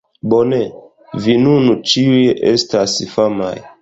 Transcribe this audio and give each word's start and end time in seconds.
Bone, 0.31 0.59
vi 1.25 1.35
nun 1.43 1.67
ĉiuj 1.91 2.25
estas 2.53 2.97
famaj 3.17 3.53